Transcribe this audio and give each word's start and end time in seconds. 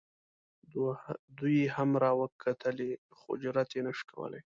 دوی 1.37 1.59
هم 1.75 1.89
را 2.03 2.11
وکتلې 2.21 2.91
خو 3.17 3.29
جرات 3.41 3.69
یې 3.75 3.81
نه 3.87 3.91
شو 3.97 4.05
کولی. 4.13 4.41